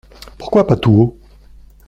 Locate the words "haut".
0.93-1.19